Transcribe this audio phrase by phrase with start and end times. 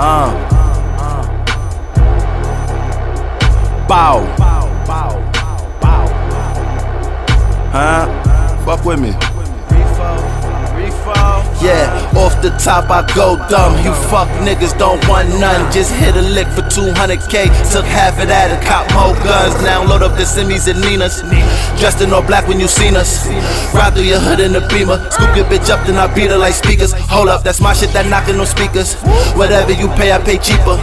[0.00, 0.30] Uh.
[3.88, 4.22] Bow.
[7.72, 8.64] Huh?
[8.64, 9.10] Fuck with me.
[11.58, 13.74] Yeah, off the top I go dumb.
[13.84, 15.66] You fuck niggas don't want none.
[15.72, 17.50] Just hit a lick for 200k.
[17.72, 19.54] Took half of that and cop more guns.
[19.62, 21.20] Now load up the semis and Ninas.
[21.78, 23.28] Dressed in all black when you seen us.
[23.76, 24.98] Ride through your hood in the beamer.
[25.12, 26.92] Scoop your bitch up, then I beat her like speakers.
[27.12, 28.96] Hold up, that's my shit that knocking no speakers.
[29.36, 30.80] Whatever you pay, I pay cheaper.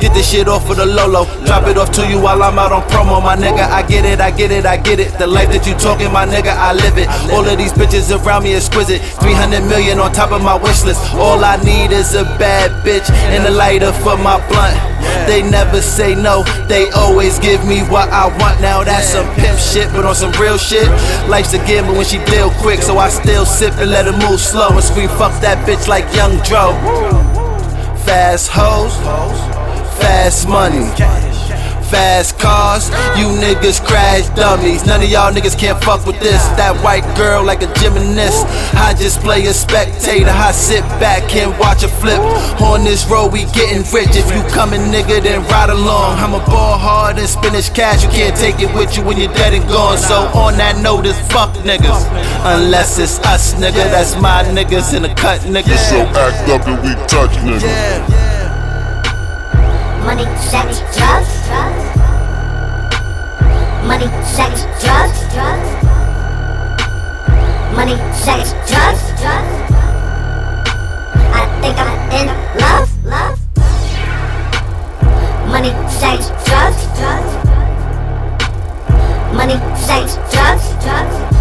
[0.00, 1.26] Get this shit off for the Lolo.
[1.44, 3.66] Drop it off to you while I'm out on promo, my nigga.
[3.66, 5.18] I get it, I get it, I get it.
[5.18, 7.08] The life that you talking, my nigga, I live it.
[7.34, 9.02] All of these bitches around me exquisite.
[9.20, 11.02] 300 million on top of my wish list.
[11.14, 14.91] All I need is a bad bitch and a lighter for my blunt.
[15.26, 18.60] They never say no, they always give me what I want.
[18.60, 20.88] Now that's some pimp shit, but on some real shit.
[21.28, 24.40] Life's a gamble when she deal quick, so I still sip and let her move
[24.40, 26.72] slow and scream fuck that bitch like Young Dro.
[28.04, 28.94] Fast hoes,
[30.00, 31.31] fast money.
[31.92, 32.88] Fast cars,
[33.20, 34.86] you niggas crash dummies.
[34.86, 36.40] None of y'all niggas can't fuck with this.
[36.56, 38.48] That white girl like a gymnast.
[38.72, 40.32] I just play a spectator.
[40.32, 42.16] I sit back and watch a flip.
[42.64, 44.16] On this road, we getting rich.
[44.16, 46.16] If you coming, nigga, then ride along.
[46.16, 48.02] I'ma ball hard and spinach cash.
[48.02, 49.98] You can't take it with you when you're dead and gone.
[49.98, 52.08] So on that note, it's fuck niggas.
[52.40, 53.84] Unless it's us, nigga.
[53.92, 55.76] That's my niggas in the cut, nigga.
[55.76, 57.68] So act up and we touch nigga.
[60.08, 61.41] Money, sex, drugs.
[79.52, 80.82] Money, sex, drugs.
[80.82, 81.31] Drugs.